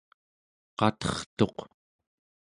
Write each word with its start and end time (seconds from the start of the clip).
qatertuq 0.77 1.57